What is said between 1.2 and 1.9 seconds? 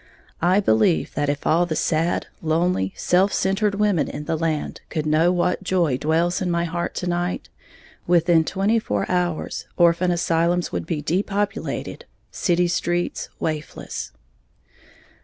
if all the